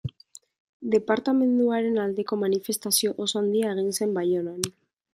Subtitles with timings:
[0.95, 4.71] Departamenduaren aldeko manifestazio oso handia egin zen Baionan.